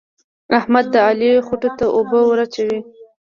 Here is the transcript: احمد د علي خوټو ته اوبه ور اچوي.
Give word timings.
احمد 0.57 0.85
د 0.93 0.95
علي 1.07 1.31
خوټو 1.47 1.69
ته 1.77 1.85
اوبه 1.97 2.19
ور 2.25 2.39
اچوي. 2.45 2.79